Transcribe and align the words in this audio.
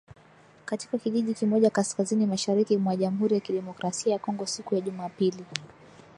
katika 0.65 0.97
kijiji 0.97 1.33
kimoja 1.33 1.69
kaskazini-mashariki 1.69 2.77
mwa 2.77 2.95
Jamhuri 2.95 3.33
ya 3.35 3.39
Kidemokrasi 3.41 4.09
ya 4.09 4.19
Kongo 4.19 4.45
siku 4.45 4.75
ya 4.75 4.81
Jumapili 4.81 5.45